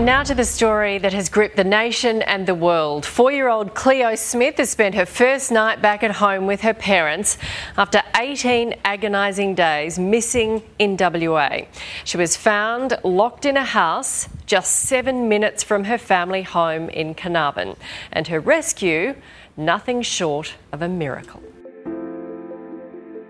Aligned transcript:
Now 0.00 0.22
to 0.22 0.34
the 0.34 0.46
story 0.46 0.96
that 0.96 1.12
has 1.12 1.28
gripped 1.28 1.56
the 1.56 1.64
nation 1.64 2.22
and 2.22 2.46
the 2.46 2.54
world. 2.54 3.04
Four 3.04 3.32
year 3.32 3.48
old 3.48 3.74
Cleo 3.74 4.14
Smith 4.14 4.56
has 4.56 4.70
spent 4.70 4.94
her 4.94 5.04
first 5.04 5.52
night 5.52 5.82
back 5.82 6.02
at 6.02 6.12
home 6.12 6.46
with 6.46 6.62
her 6.62 6.72
parents 6.72 7.36
after 7.76 8.02
18 8.16 8.76
agonising 8.82 9.54
days 9.54 9.98
missing 9.98 10.62
in 10.78 10.96
WA. 10.98 11.66
She 12.04 12.16
was 12.16 12.34
found 12.34 12.96
locked 13.04 13.44
in 13.44 13.58
a 13.58 13.64
house 13.64 14.26
just 14.46 14.74
seven 14.74 15.28
minutes 15.28 15.62
from 15.62 15.84
her 15.84 15.98
family 15.98 16.42
home 16.44 16.88
in 16.88 17.14
Carnarvon, 17.14 17.76
and 18.10 18.26
her 18.28 18.40
rescue, 18.40 19.14
nothing 19.54 20.00
short 20.00 20.54
of 20.72 20.80
a 20.80 20.88
miracle. 20.88 21.42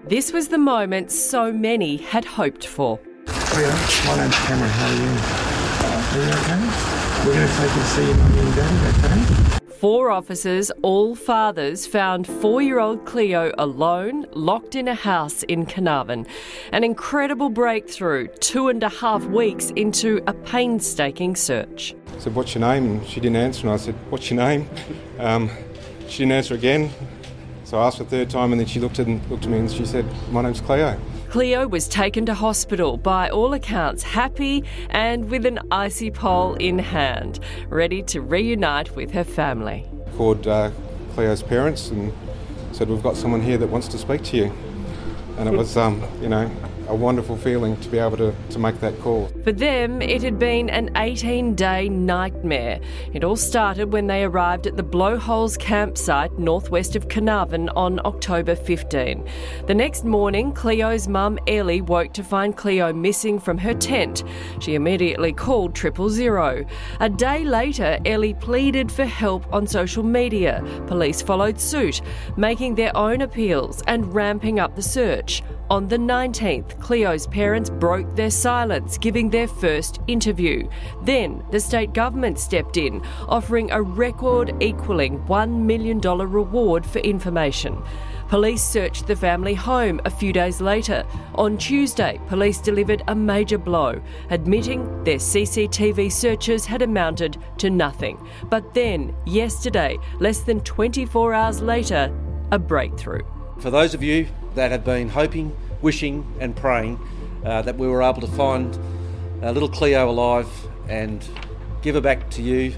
This 0.04 0.32
was 0.32 0.48
the 0.48 0.58
moment 0.58 1.10
so 1.10 1.52
many 1.52 1.96
had 1.96 2.24
hoped 2.24 2.64
for. 2.64 3.00
Cleo, 3.26 3.68
my 4.06 4.16
name's 4.18 4.38
Cameron. 4.46 4.70
How 4.70 4.86
are 4.86 5.54
you? 5.56 5.59
Okay? 6.12 7.24
We're 7.24 7.34
going 7.34 7.46
to 7.46 7.54
take 7.54 7.70
you 7.70 7.80
to 7.80 7.86
see 7.86 8.04
your 8.04 8.16
mummy 8.16 8.38
and 8.40 8.54
daddy, 8.56 9.54
okay? 9.54 9.74
Four 9.74 10.10
officers, 10.10 10.72
all 10.82 11.14
fathers, 11.14 11.86
found 11.86 12.26
four 12.26 12.60
year 12.60 12.80
old 12.80 13.06
Cleo 13.06 13.52
alone, 13.58 14.26
locked 14.32 14.74
in 14.74 14.88
a 14.88 14.94
house 14.94 15.44
in 15.44 15.66
Carnarvon. 15.66 16.26
An 16.72 16.82
incredible 16.82 17.48
breakthrough, 17.48 18.26
two 18.40 18.68
and 18.68 18.82
a 18.82 18.88
half 18.88 19.24
weeks 19.26 19.70
into 19.76 20.20
a 20.26 20.34
painstaking 20.34 21.36
search. 21.36 21.94
I 22.16 22.18
said, 22.18 22.34
What's 22.34 22.56
your 22.56 22.62
name? 22.62 22.86
And 22.86 23.06
she 23.06 23.20
didn't 23.20 23.36
answer. 23.36 23.68
And 23.68 23.70
I 23.70 23.76
said, 23.76 23.94
What's 24.10 24.28
your 24.32 24.40
name? 24.40 24.68
Um, 25.20 25.48
she 26.08 26.24
didn't 26.24 26.32
answer 26.32 26.54
again. 26.54 26.90
So 27.62 27.78
I 27.78 27.86
asked 27.86 28.00
a 28.00 28.04
third 28.04 28.30
time, 28.30 28.50
and 28.50 28.60
then 28.60 28.66
she 28.66 28.80
looked 28.80 28.98
at, 28.98 29.06
looked 29.30 29.44
at 29.44 29.50
me 29.50 29.60
and 29.60 29.70
she 29.70 29.86
said, 29.86 30.04
My 30.32 30.42
name's 30.42 30.60
Cleo. 30.60 31.00
Cleo 31.30 31.68
was 31.68 31.86
taken 31.86 32.26
to 32.26 32.34
hospital, 32.34 32.96
by 32.96 33.30
all 33.30 33.52
accounts 33.52 34.02
happy 34.02 34.64
and 34.88 35.30
with 35.30 35.46
an 35.46 35.60
icy 35.70 36.10
pole 36.10 36.54
in 36.54 36.80
hand, 36.80 37.38
ready 37.68 38.02
to 38.02 38.20
reunite 38.20 38.96
with 38.96 39.12
her 39.12 39.22
family. 39.22 39.86
Called 40.16 40.48
uh, 40.48 40.72
Cleo's 41.14 41.44
parents 41.44 41.90
and 41.90 42.12
said, 42.72 42.88
We've 42.88 43.00
got 43.00 43.16
someone 43.16 43.42
here 43.42 43.56
that 43.58 43.68
wants 43.68 43.86
to 43.88 43.98
speak 43.98 44.24
to 44.24 44.38
you. 44.38 44.52
And 45.38 45.48
it 45.48 45.56
was, 45.56 45.76
um, 45.76 46.02
you 46.20 46.28
know, 46.28 46.50
a 46.90 46.94
wonderful 46.94 47.36
feeling 47.36 47.76
to 47.76 47.88
be 47.88 47.98
able 47.98 48.16
to, 48.16 48.34
to 48.50 48.58
make 48.58 48.80
that 48.80 48.98
call. 49.00 49.28
For 49.44 49.52
them, 49.52 50.02
it 50.02 50.22
had 50.22 50.40
been 50.40 50.68
an 50.68 50.90
18 50.96 51.54
day 51.54 51.88
nightmare. 51.88 52.80
It 53.12 53.22
all 53.22 53.36
started 53.36 53.92
when 53.92 54.08
they 54.08 54.24
arrived 54.24 54.66
at 54.66 54.76
the 54.76 54.82
Blowholes 54.82 55.56
campsite 55.56 56.36
northwest 56.36 56.96
of 56.96 57.08
Carnarvon 57.08 57.68
on 57.70 58.00
October 58.04 58.56
15. 58.56 59.24
The 59.68 59.74
next 59.74 60.04
morning, 60.04 60.52
Cleo's 60.52 61.06
mum 61.06 61.38
Ellie 61.46 61.80
woke 61.80 62.12
to 62.14 62.24
find 62.24 62.56
Cleo 62.56 62.92
missing 62.92 63.38
from 63.38 63.56
her 63.58 63.74
tent. 63.74 64.24
She 64.58 64.74
immediately 64.74 65.32
called 65.32 65.76
triple 65.76 66.10
zero. 66.10 66.64
A 66.98 67.08
day 67.08 67.44
later, 67.44 68.00
Ellie 68.04 68.34
pleaded 68.34 68.90
for 68.90 69.04
help 69.04 69.50
on 69.52 69.64
social 69.66 70.02
media. 70.02 70.64
Police 70.88 71.22
followed 71.22 71.60
suit, 71.60 72.02
making 72.36 72.74
their 72.74 72.96
own 72.96 73.20
appeals 73.20 73.80
and 73.86 74.12
ramping 74.12 74.58
up 74.58 74.74
the 74.74 74.82
search. 74.82 75.44
On 75.70 75.86
the 75.86 75.98
19th, 75.98 76.79
Cleo's 76.80 77.26
parents 77.26 77.70
broke 77.70 78.16
their 78.16 78.30
silence, 78.30 78.98
giving 78.98 79.30
their 79.30 79.46
first 79.46 80.00
interview. 80.06 80.68
Then 81.02 81.44
the 81.50 81.60
state 81.60 81.92
government 81.92 82.38
stepped 82.38 82.76
in, 82.76 83.02
offering 83.28 83.70
a 83.70 83.80
record 83.80 84.54
equalling 84.60 85.20
$1 85.24 85.50
million 85.50 86.00
reward 86.00 86.84
for 86.84 86.98
information. 87.00 87.82
Police 88.28 88.62
searched 88.62 89.08
the 89.08 89.16
family 89.16 89.54
home 89.54 90.00
a 90.04 90.10
few 90.10 90.32
days 90.32 90.60
later. 90.60 91.04
On 91.34 91.58
Tuesday, 91.58 92.20
police 92.28 92.58
delivered 92.58 93.02
a 93.08 93.14
major 93.14 93.58
blow, 93.58 94.00
admitting 94.30 95.02
their 95.02 95.16
CCTV 95.16 96.12
searches 96.12 96.64
had 96.64 96.80
amounted 96.80 97.38
to 97.58 97.70
nothing. 97.70 98.24
But 98.44 98.72
then, 98.72 99.16
yesterday, 99.26 99.98
less 100.20 100.40
than 100.40 100.60
24 100.60 101.34
hours 101.34 101.60
later, 101.60 102.16
a 102.52 102.58
breakthrough. 102.58 103.22
For 103.58 103.70
those 103.70 103.94
of 103.94 104.02
you 104.02 104.28
that 104.54 104.70
have 104.70 104.84
been 104.84 105.08
hoping, 105.08 105.52
wishing, 105.82 106.26
and 106.40 106.56
praying 106.56 106.98
uh, 107.44 107.62
that 107.62 107.76
we 107.76 107.86
were 107.86 108.02
able 108.02 108.20
to 108.20 108.26
find 108.28 108.78
uh, 109.42 109.50
little 109.50 109.68
Cleo 109.68 110.10
alive 110.10 110.48
and 110.88 111.26
give 111.82 111.94
her 111.94 112.00
back 112.00 112.30
to 112.30 112.42
you 112.42 112.74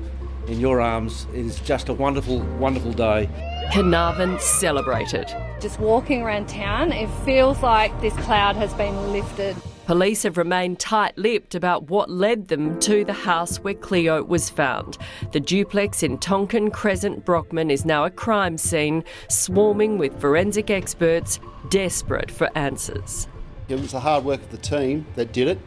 in 0.46 0.60
your 0.60 0.80
arms. 0.80 1.26
It 1.32 1.46
is 1.46 1.58
just 1.60 1.88
a 1.88 1.94
wonderful, 1.94 2.40
wonderful 2.58 2.92
day. 2.92 3.28
Carnarvon 3.72 4.38
celebrated. 4.40 5.34
Just 5.60 5.78
walking 5.78 6.22
around 6.22 6.48
town, 6.48 6.92
it 6.92 7.08
feels 7.24 7.62
like 7.62 7.98
this 8.00 8.14
cloud 8.18 8.56
has 8.56 8.74
been 8.74 9.12
lifted. 9.12 9.56
Police 9.86 10.22
have 10.22 10.36
remained 10.36 10.78
tight 10.78 11.18
lipped 11.18 11.56
about 11.56 11.90
what 11.90 12.08
led 12.08 12.46
them 12.46 12.78
to 12.80 13.04
the 13.04 13.12
house 13.12 13.56
where 13.58 13.74
Cleo 13.74 14.22
was 14.22 14.48
found. 14.48 14.96
The 15.32 15.40
duplex 15.40 16.04
in 16.04 16.18
Tonkin 16.18 16.70
Crescent 16.70 17.24
Brockman 17.24 17.68
is 17.68 17.84
now 17.84 18.04
a 18.04 18.10
crime 18.10 18.58
scene, 18.58 19.02
swarming 19.28 19.98
with 19.98 20.20
forensic 20.20 20.70
experts 20.70 21.40
desperate 21.68 22.30
for 22.30 22.48
answers. 22.56 23.26
It 23.68 23.80
was 23.80 23.90
the 23.90 24.00
hard 24.00 24.24
work 24.24 24.40
of 24.40 24.50
the 24.52 24.58
team 24.58 25.04
that 25.16 25.32
did 25.32 25.48
it, 25.48 25.58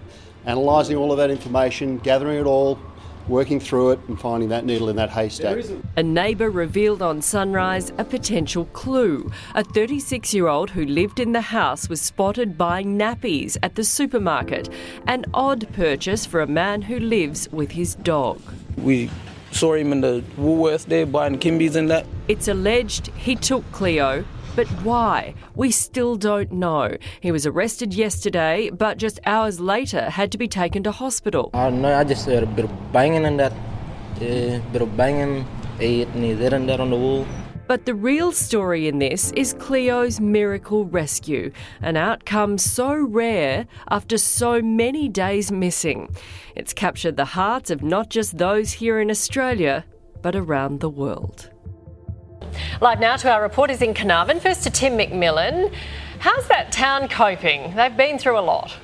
analysing 0.45 0.95
all 0.95 1.11
of 1.11 1.17
that 1.17 1.29
information, 1.29 1.97
gathering 1.97 2.39
it 2.39 2.45
all, 2.45 2.79
working 3.27 3.59
through 3.59 3.91
it 3.91 3.99
and 4.07 4.19
finding 4.19 4.49
that 4.49 4.65
needle 4.65 4.89
in 4.89 4.95
that 4.95 5.09
haystack. 5.09 5.63
A 5.95 6.03
neighbour 6.03 6.49
revealed 6.49 7.01
on 7.01 7.21
Sunrise 7.21 7.91
a 7.97 8.03
potential 8.03 8.65
clue. 8.65 9.31
A 9.53 9.63
36 9.63 10.33
year 10.33 10.47
old 10.47 10.69
who 10.71 10.85
lived 10.85 11.19
in 11.19 11.31
the 11.31 11.41
house 11.41 11.89
was 11.89 12.01
spotted 12.01 12.57
buying 12.57 12.97
nappies 12.97 13.57
at 13.63 13.75
the 13.75 13.83
supermarket, 13.83 14.69
an 15.07 15.25
odd 15.33 15.71
purchase 15.73 16.25
for 16.25 16.41
a 16.41 16.47
man 16.47 16.83
who 16.83 16.99
lives 16.99 17.49
with 17.51 17.71
his 17.71 17.95
dog. 17.95 18.41
We 18.77 19.09
saw 19.51 19.73
him 19.73 19.91
in 19.91 20.01
the 20.01 20.23
Woolworths 20.37 20.85
there 20.85 21.05
buying 21.05 21.39
Kimbies 21.39 21.75
and 21.75 21.89
that. 21.89 22.05
It's 22.27 22.47
alleged 22.47 23.07
he 23.15 23.35
took 23.35 23.69
Cleo 23.71 24.25
but 24.55 24.67
why? 24.83 25.33
We 25.55 25.71
still 25.71 26.15
don't 26.15 26.51
know. 26.51 26.97
He 27.19 27.31
was 27.31 27.45
arrested 27.45 27.93
yesterday, 27.93 28.69
but 28.69 28.97
just 28.97 29.19
hours 29.25 29.59
later 29.59 30.09
had 30.09 30.31
to 30.31 30.37
be 30.37 30.47
taken 30.47 30.83
to 30.83 30.91
hospital. 30.91 31.49
I 31.53 31.69
don't 31.69 31.81
know, 31.81 31.93
I 31.93 32.03
just 32.03 32.25
heard 32.25 32.43
a 32.43 32.47
bit 32.47 32.65
of 32.65 32.93
banging 32.93 33.25
and 33.25 33.39
that. 33.39 33.53
A 34.21 34.61
bit 34.71 34.81
of 34.81 34.95
banging, 34.95 35.45
ate 35.79 36.07
and 36.09 36.39
there 36.39 36.53
and 36.53 36.69
there 36.69 36.79
on 36.79 36.89
the 36.89 36.95
wall. 36.95 37.27
But 37.67 37.85
the 37.85 37.95
real 37.95 38.31
story 38.31 38.87
in 38.87 38.99
this 38.99 39.31
is 39.31 39.55
Cleo's 39.55 40.21
miracle 40.21 40.85
rescue, 40.85 41.51
an 41.81 41.97
outcome 41.97 42.57
so 42.57 42.93
rare 42.93 43.65
after 43.89 44.17
so 44.17 44.61
many 44.61 45.09
days 45.09 45.51
missing. 45.51 46.15
It's 46.55 46.73
captured 46.73 47.17
the 47.17 47.25
hearts 47.25 47.71
of 47.71 47.81
not 47.81 48.09
just 48.09 48.37
those 48.37 48.73
here 48.73 48.99
in 48.99 49.09
Australia, 49.09 49.83
but 50.21 50.35
around 50.35 50.79
the 50.79 50.89
world. 50.89 51.49
Live 52.81 52.99
now 52.99 53.15
to 53.17 53.31
our 53.31 53.41
reporters 53.41 53.81
in 53.81 53.93
Carnarvon. 53.93 54.39
First 54.39 54.63
to 54.63 54.69
Tim 54.69 54.97
McMillan. 54.97 55.73
How's 56.19 56.47
that 56.47 56.71
town 56.71 57.07
coping? 57.07 57.75
They've 57.75 57.95
been 57.95 58.17
through 58.17 58.39
a 58.39 58.41
lot. 58.41 58.75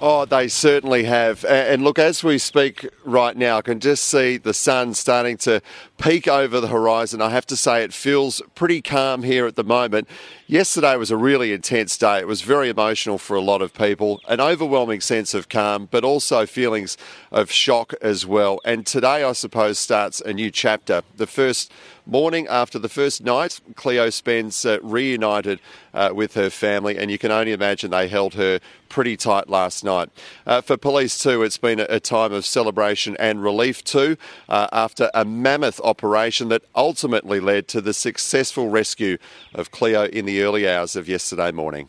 Oh, 0.00 0.24
they 0.24 0.46
certainly 0.46 1.04
have. 1.04 1.44
And 1.44 1.82
look, 1.82 1.98
as 1.98 2.22
we 2.22 2.38
speak 2.38 2.88
right 3.04 3.36
now, 3.36 3.58
I 3.58 3.62
can 3.62 3.80
just 3.80 4.04
see 4.04 4.36
the 4.36 4.54
sun 4.54 4.94
starting 4.94 5.36
to 5.38 5.60
peek 5.98 6.28
over 6.28 6.60
the 6.60 6.68
horizon. 6.68 7.20
I 7.20 7.30
have 7.30 7.46
to 7.46 7.56
say, 7.56 7.82
it 7.82 7.92
feels 7.92 8.40
pretty 8.54 8.80
calm 8.80 9.24
here 9.24 9.46
at 9.46 9.56
the 9.56 9.64
moment. 9.64 10.08
Yesterday 10.50 10.96
was 10.96 11.10
a 11.10 11.16
really 11.18 11.52
intense 11.52 11.98
day. 11.98 12.20
It 12.20 12.26
was 12.26 12.40
very 12.40 12.70
emotional 12.70 13.18
for 13.18 13.36
a 13.36 13.40
lot 13.42 13.60
of 13.60 13.74
people, 13.74 14.22
an 14.28 14.40
overwhelming 14.40 15.02
sense 15.02 15.34
of 15.34 15.50
calm, 15.50 15.88
but 15.90 16.04
also 16.04 16.46
feelings 16.46 16.96
of 17.30 17.50
shock 17.50 17.92
as 18.00 18.24
well. 18.24 18.58
And 18.64 18.86
today, 18.86 19.24
I 19.24 19.32
suppose, 19.32 19.78
starts 19.78 20.22
a 20.22 20.32
new 20.32 20.50
chapter. 20.50 21.02
The 21.18 21.26
first 21.26 21.70
morning 22.06 22.46
after 22.48 22.78
the 22.78 22.88
first 22.88 23.22
night, 23.22 23.60
Cleo 23.74 24.08
spends 24.08 24.64
uh, 24.64 24.78
reunited 24.82 25.60
uh, 25.92 26.12
with 26.14 26.32
her 26.32 26.48
family, 26.48 26.96
and 26.96 27.10
you 27.10 27.18
can 27.18 27.30
only 27.30 27.52
imagine 27.52 27.90
they 27.90 28.08
held 28.08 28.32
her 28.32 28.60
pretty 28.88 29.18
tight 29.18 29.50
last 29.50 29.84
night. 29.84 30.08
Uh, 30.46 30.62
for 30.62 30.78
police, 30.78 31.22
too, 31.22 31.42
it's 31.42 31.58
been 31.58 31.78
a, 31.78 31.86
a, 31.90 32.00
time 32.00 32.32
of 32.32 32.46
celebration 32.46 33.14
and 33.18 33.42
relief, 33.42 33.84
too, 33.84 34.16
uh, 34.48 34.66
after 34.72 35.10
a 35.12 35.26
mammoth 35.26 35.78
operation 35.84 36.48
that 36.48 36.62
ultimately 36.74 37.38
led 37.38 37.68
to 37.68 37.82
the 37.82 37.92
successful 37.92 38.70
rescue 38.70 39.18
of 39.54 39.70
Cleo 39.70 40.06
in 40.06 40.24
the 40.24 40.37
early 40.42 40.68
hours 40.68 40.96
of 40.96 41.08
yesterday 41.08 41.52
morning. 41.52 41.88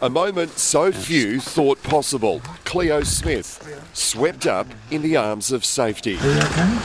A 0.00 0.08
moment 0.08 0.50
so 0.52 0.92
few 0.92 1.40
thought 1.40 1.82
possible. 1.82 2.40
Cleo 2.64 3.02
Smith 3.02 3.88
swept 3.92 4.46
up 4.46 4.68
in 4.90 5.02
the 5.02 5.16
arms 5.16 5.50
of 5.50 5.64
safety. 5.64 6.16
Are 6.18 6.24
you 6.24 6.38
okay? 6.38 6.78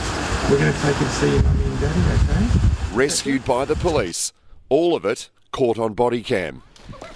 We're 0.50 0.58
going 0.58 0.72
to 0.72 0.80
take 0.80 0.96
to 0.96 1.08
see 1.10 1.32
your 1.32 1.42
mummy 1.44 1.64
and 1.64 1.80
daddy, 1.80 2.00
okay? 2.32 2.68
Rescued 2.92 3.44
by 3.44 3.64
the 3.64 3.76
police. 3.76 4.32
All 4.68 4.96
of 4.96 5.04
it 5.04 5.30
caught 5.52 5.78
on 5.78 5.94
body 5.94 6.22
cam. 6.22 6.62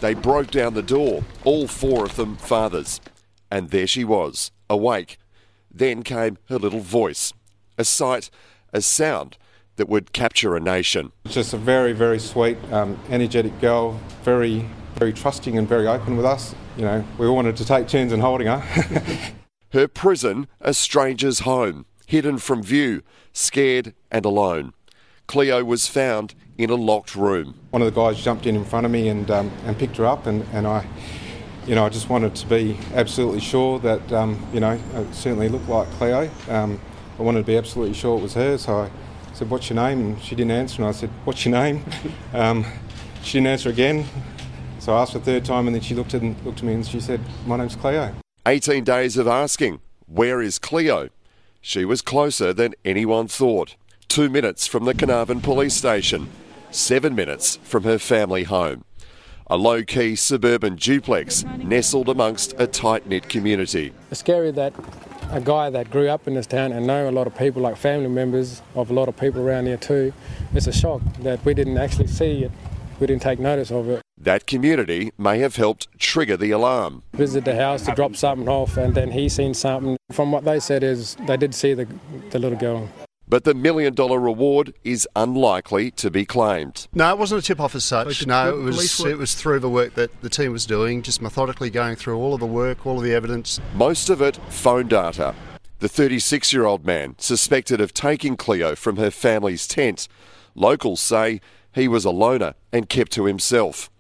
They 0.00 0.14
broke 0.14 0.52
down 0.52 0.75
the 0.75 0.82
door, 0.82 1.25
all 1.44 1.66
four 1.66 2.04
of 2.04 2.14
them 2.14 2.36
fathers. 2.36 3.00
And 3.50 3.70
there 3.70 3.88
she 3.88 4.04
was, 4.04 4.52
awake. 4.70 5.19
Then 5.69 6.04
came 6.04 6.38
her 6.48 6.58
little 6.58 6.80
voice, 6.80 7.32
a 7.76 7.84
sight, 7.84 8.30
a 8.72 8.80
sound 8.82 9.36
that 9.78 9.88
would 9.88 10.12
capture 10.12 10.54
a 10.56 10.60
nation. 10.60 11.12
Just 11.26 11.54
a 11.54 11.56
very, 11.56 11.92
very 11.92 12.19
sweet, 12.19 12.58
um, 12.70 12.98
energetic 13.08 13.58
girl, 13.60 13.98
very, 14.22 14.69
very 14.96 15.12
trusting 15.12 15.56
and 15.56 15.66
very 15.66 15.86
open 15.86 16.16
with 16.16 16.26
us. 16.26 16.54
You 16.76 16.84
know, 16.84 17.04
we 17.16 17.26
all 17.26 17.36
wanted 17.36 17.56
to 17.56 17.64
take 17.64 17.88
turns 17.88 18.12
in 18.12 18.20
holding 18.20 18.48
her. 18.48 18.58
her 19.72 19.88
prison, 19.88 20.48
a 20.60 20.75
stranger's 20.75 21.40
home, 21.40 21.86
hidden 22.06 22.38
from 22.38 22.62
view, 22.62 23.02
scared 23.32 23.94
and 24.10 24.25
alone. 24.25 24.75
Cleo 25.26 25.62
was 25.62 25.86
found 25.86 26.34
in 26.56 26.70
a 26.70 26.75
locked 26.75 27.14
room. 27.14 27.54
One 27.70 27.82
of 27.82 27.92
the 27.92 28.00
guys 28.00 28.22
jumped 28.22 28.46
in 28.46 28.56
in 28.56 28.64
front 28.64 28.86
of 28.86 28.92
me 28.92 29.08
and, 29.08 29.30
um, 29.30 29.50
and 29.64 29.78
picked 29.78 29.96
her 29.98 30.06
up, 30.06 30.26
and, 30.26 30.44
and 30.52 30.66
I, 30.66 30.86
you 31.66 31.75
know, 31.75 31.84
I 31.84 31.88
just 31.88 32.08
wanted 32.08 32.34
to 32.34 32.46
be 32.46 32.78
absolutely 32.94 33.40
sure 33.40 33.78
that, 33.80 34.12
um, 34.12 34.44
you 34.52 34.60
know, 34.60 34.72
it 34.72 35.14
certainly 35.14 35.48
looked 35.48 35.69
like 35.69 35.88
Cleo. 35.92 36.30
Um, 36.48 36.80
I 37.19 37.22
wanted 37.22 37.40
to 37.40 37.46
be 37.46 37.56
absolutely 37.56 37.94
sure 37.94 38.19
it 38.19 38.22
was 38.22 38.34
her, 38.34 38.56
so 38.56 38.80
I 38.80 38.90
said, 39.38 39.50
What's 39.50 39.70
your 39.70 39.76
name? 39.76 40.00
And 40.00 40.23
she 40.23 40.35
didn't 40.35 40.50
answer, 40.50 40.82
and 40.82 40.88
I 40.88 40.93
said, 40.93 41.11
What's 41.25 41.44
your 41.44 41.52
name? 41.52 41.85
Um, 42.35 42.67
she 43.23 43.38
didn't 43.38 43.49
answer 43.49 43.70
again, 43.70 44.06
so 44.79 44.94
I 44.94 45.02
asked 45.02 45.14
a 45.14 45.19
third 45.19 45.44
time, 45.44 45.67
and 45.67 45.75
then 45.75 45.82
she 45.82 45.94
looked 45.94 46.14
at, 46.14 46.23
looked 46.44 46.58
at 46.58 46.64
me 46.64 46.75
and 46.75 46.87
she 46.87 47.00
said, 47.00 47.20
My 47.46 47.56
name's 47.56 47.75
Cleo. 47.75 48.14
18 48.46 48.85
days 48.85 49.17
of 49.17 49.26
asking, 49.26 49.81
Where 50.06 50.43
is 50.43 50.58
Cleo? 50.58 51.08
She 51.61 51.85
was 51.85 52.02
closer 52.02 52.52
than 52.52 52.75
anyone 52.85 53.29
thought 53.29 53.76
two 54.08 54.29
minutes 54.29 54.67
from 54.67 54.85
the 54.85 54.94
Carnarvon 54.94 55.40
police 55.40 55.75
station, 55.75 56.29
seven 56.70 57.14
minutes 57.14 57.56
from 57.62 57.85
her 57.85 57.99
family 57.99 58.44
home. 58.44 58.85
A 59.50 59.56
low 59.56 59.83
key 59.83 60.15
suburban 60.15 60.77
duplex 60.77 61.43
nestled 61.56 62.11
amongst 62.11 62.53
a 62.59 62.67
tight 62.67 63.06
knit 63.06 63.31
community. 63.31 63.95
It's 64.11 64.21
scary 64.21 64.50
that 64.50 64.75
a 65.31 65.41
guy 65.41 65.71
that 65.71 65.91
grew 65.91 66.11
up 66.11 66.29
in 66.29 66.35
this 66.35 66.47
town 66.47 66.71
and 66.71 66.87
know 66.87 67.09
a 67.09 67.11
lot 67.11 67.27
of 67.27 67.35
people, 67.35 67.62
like 67.62 67.79
family 67.79 68.11
members 68.11 68.61
of 68.75 68.91
a 68.91 68.93
lot 68.93 69.09
of 69.09 69.17
people 69.17 69.41
around 69.41 69.65
here 69.65 69.79
too, 69.79 70.12
it's 70.53 70.67
a 70.67 70.73
shock 70.73 71.00
that 71.21 71.43
we 71.47 71.55
didn't 71.55 71.79
actually 71.79 72.09
see 72.09 72.45
it. 72.45 72.53
We 73.00 73.06
didn't 73.06 73.23
take 73.23 73.39
notice 73.39 73.71
of 73.71 73.89
it. 73.89 74.03
That 74.19 74.47
community 74.47 75.12
may 75.17 75.39
have 75.39 75.56
helped 75.56 75.89
trigger 75.99 76.37
the 76.37 76.50
alarm. 76.50 77.03
Visit 77.15 77.47
the 77.47 77.56
house 77.56 77.87
to 77.87 77.95
drop 77.95 78.17
something 78.17 78.50
off, 78.50 78.77
and 78.77 78.95
then 78.95 79.12
he 79.12 79.31
seen 79.31 79.55
something. 79.55 79.97
From 80.12 80.31
what 80.31 80.45
they 80.45 80.61
said, 80.61 80.83
is 80.83 81.17
they 81.27 81.39
did 81.39 81.55
see 81.55 81.73
the, 81.73 81.89
the 82.33 82.39
little 82.39 82.59
girl. 82.59 82.91
But 83.30 83.44
the 83.44 83.52
million 83.54 83.94
dollar 83.94 84.19
reward 84.19 84.72
is 84.84 85.06
unlikely 85.14 85.90
to 85.92 86.10
be 86.10 86.25
claimed. 86.25 86.88
No, 86.94 87.10
it 87.10 87.19
wasn't 87.19 87.42
a 87.42 87.46
tip 87.46 87.60
off 87.60 87.75
as 87.75 87.84
such. 87.84 88.26
No, 88.26 88.58
it 88.58 88.62
was 88.62 89.00
it 89.04 89.19
was 89.19 89.34
through 89.34 89.60
the 89.60 89.69
work 89.69 89.94
that 89.94 90.22
the 90.22 90.30
team 90.30 90.52
was 90.52 90.64
doing, 90.64 91.02
just 91.02 91.20
methodically 91.20 91.69
going 91.69 91.96
through 91.96 92.16
all 92.16 92.32
of 92.32 92.40
the 92.40 92.46
work, 92.46 92.86
all 92.86 92.96
of 92.96 93.04
the 93.04 93.12
evidence. 93.12 93.60
Most 93.75 94.08
of 94.08 94.22
it 94.22 94.36
phone 94.48 94.88
data. 94.88 95.34
The 95.80 95.88
36 95.88 96.52
year 96.52 96.64
old 96.64 96.86
man 96.86 97.16
suspected 97.19 97.80
of 97.80 97.92
taking 97.92 98.36
Cleo 98.36 98.75
from 98.75 98.96
her 98.96 99.10
family's 99.10 99.66
tent. 99.66 100.08
Locals 100.54 101.00
say 101.00 101.40
he 101.72 101.86
was 101.86 102.04
a 102.04 102.10
loner 102.10 102.54
and 102.72 102.88
kept 102.88 103.12
to 103.12 103.26
himself. 103.26 103.90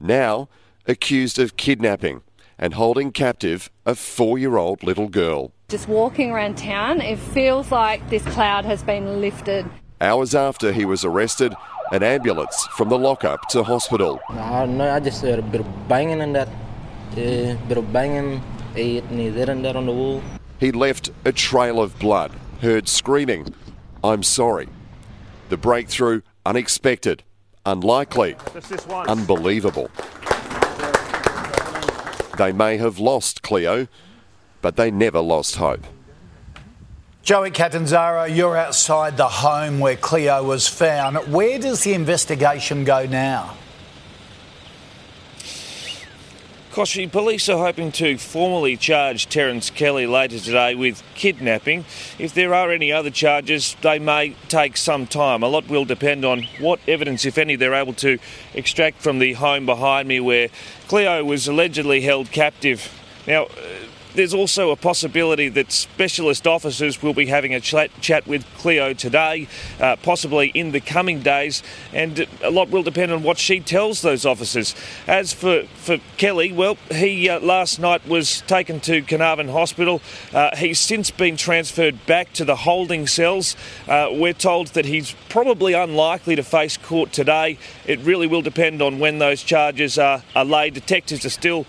Now 0.00 0.48
accused 0.86 1.38
of 1.38 1.56
kidnapping 1.58 2.22
and 2.58 2.74
holding 2.74 3.12
captive 3.12 3.70
a 3.84 3.94
four 3.94 4.38
year 4.38 4.56
old 4.56 4.82
little 4.82 5.08
girl. 5.08 5.52
Just 5.70 5.86
walking 5.86 6.30
around 6.30 6.56
town, 6.56 7.02
it 7.02 7.18
feels 7.18 7.70
like 7.70 8.08
this 8.08 8.22
cloud 8.28 8.64
has 8.64 8.82
been 8.82 9.20
lifted. 9.20 9.66
Hours 10.00 10.34
after 10.34 10.72
he 10.72 10.86
was 10.86 11.04
arrested, 11.04 11.54
an 11.92 12.02
ambulance 12.02 12.66
from 12.72 12.88
the 12.88 12.96
lockup 12.96 13.46
to 13.50 13.62
hospital. 13.62 14.18
Uh, 14.30 14.64
no, 14.64 14.90
I 14.90 14.98
just 14.98 15.20
heard 15.20 15.38
a 15.38 15.42
bit 15.42 15.60
of 15.60 15.86
banging 15.86 16.22
and 16.22 16.34
that, 16.34 16.48
a 17.18 17.50
uh, 17.50 17.56
bit 17.68 17.76
of 17.76 17.92
banging, 17.92 18.42
it 18.74 19.06
there 19.34 19.50
and 19.50 19.62
there 19.62 19.76
on 19.76 19.84
the 19.84 19.92
wall. 19.92 20.22
He 20.58 20.72
left 20.72 21.10
a 21.26 21.32
trail 21.32 21.82
of 21.82 21.98
blood, 21.98 22.32
heard 22.62 22.88
screaming, 22.88 23.54
I'm 24.02 24.22
sorry. 24.22 24.70
The 25.50 25.58
breakthrough 25.58 26.22
unexpected, 26.46 27.24
unlikely, 27.66 28.36
unbelievable. 28.90 29.90
They 32.38 32.52
may 32.52 32.78
have 32.78 32.98
lost 32.98 33.42
Cleo, 33.42 33.86
but 34.62 34.76
they 34.76 34.90
never 34.90 35.20
lost 35.20 35.56
hope. 35.56 35.84
Joey 37.22 37.50
Catanzaro, 37.50 38.24
you're 38.24 38.56
outside 38.56 39.16
the 39.16 39.28
home 39.28 39.80
where 39.80 39.96
Cleo 39.96 40.42
was 40.42 40.66
found. 40.66 41.18
Where 41.32 41.58
does 41.58 41.84
the 41.84 41.92
investigation 41.92 42.84
go 42.84 43.04
now? 43.04 43.54
Kochie, 46.78 47.10
police 47.10 47.48
are 47.48 47.58
hoping 47.58 47.90
to 47.92 48.16
formally 48.18 48.76
charge 48.76 49.28
Terence 49.28 49.68
Kelly 49.68 50.06
later 50.06 50.38
today 50.38 50.76
with 50.76 51.02
kidnapping. 51.16 51.84
If 52.20 52.34
there 52.34 52.54
are 52.54 52.70
any 52.70 52.92
other 52.92 53.10
charges, 53.10 53.74
they 53.82 53.98
may 53.98 54.36
take 54.48 54.76
some 54.76 55.06
time. 55.06 55.42
A 55.42 55.48
lot 55.48 55.66
will 55.68 55.84
depend 55.84 56.24
on 56.24 56.44
what 56.60 56.78
evidence, 56.86 57.24
if 57.24 57.36
any, 57.36 57.56
they're 57.56 57.74
able 57.74 57.94
to 57.94 58.18
extract 58.54 59.02
from 59.02 59.18
the 59.18 59.32
home 59.32 59.66
behind 59.66 60.06
me 60.06 60.20
where 60.20 60.50
Cleo 60.86 61.24
was 61.24 61.48
allegedly 61.48 62.00
held 62.00 62.30
captive. 62.30 62.94
Now, 63.26 63.48
there's 64.14 64.34
also 64.34 64.70
a 64.70 64.76
possibility 64.76 65.48
that 65.50 65.72
specialist 65.72 66.46
officers 66.46 67.02
will 67.02 67.14
be 67.14 67.26
having 67.26 67.54
a 67.54 67.60
chat, 67.60 67.90
chat 68.00 68.26
with 68.26 68.44
Cleo 68.58 68.92
today, 68.92 69.48
uh, 69.80 69.96
possibly 69.96 70.48
in 70.48 70.72
the 70.72 70.80
coming 70.80 71.20
days, 71.20 71.62
and 71.92 72.26
a 72.42 72.50
lot 72.50 72.70
will 72.70 72.82
depend 72.82 73.12
on 73.12 73.22
what 73.22 73.38
she 73.38 73.60
tells 73.60 74.02
those 74.02 74.24
officers. 74.24 74.74
As 75.06 75.32
for, 75.32 75.64
for 75.74 75.98
Kelly, 76.16 76.52
well, 76.52 76.76
he 76.90 77.28
uh, 77.28 77.40
last 77.40 77.78
night 77.78 78.06
was 78.06 78.42
taken 78.42 78.80
to 78.80 79.02
Carnarvon 79.02 79.48
Hospital. 79.48 80.00
Uh, 80.32 80.56
he's 80.56 80.78
since 80.78 81.10
been 81.10 81.36
transferred 81.36 82.06
back 82.06 82.32
to 82.34 82.44
the 82.44 82.56
holding 82.56 83.06
cells. 83.06 83.56
Uh, 83.86 84.08
we're 84.10 84.32
told 84.32 84.68
that 84.68 84.84
he's 84.84 85.14
probably 85.28 85.72
unlikely 85.72 86.36
to 86.36 86.42
face 86.42 86.76
court 86.76 87.12
today. 87.12 87.58
It 87.86 88.00
really 88.00 88.26
will 88.26 88.42
depend 88.42 88.82
on 88.82 88.98
when 88.98 89.18
those 89.18 89.42
charges 89.42 89.98
are, 89.98 90.22
are 90.34 90.44
laid. 90.44 90.74
Detectives 90.74 91.24
are 91.24 91.30
still 91.30 91.66